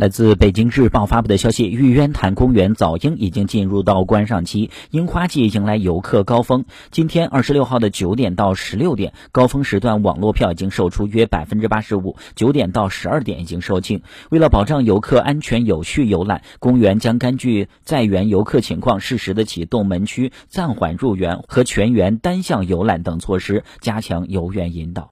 [0.00, 6.64] 来自北京日报发布的消息玉渊潭公园早樱已经进入到观赏期樱花季迎来游客高峰。
[6.90, 14.00] 今天二十六号的九点到十六点高峰时段网络票已经售出约百分之八十五九点到十二点已经售罄。
[14.30, 25.08] 为了保障游客安全有序游览公园将根据在园游客情况适时的启动门区暂缓入园和全员单向游览等措施加强游园引导。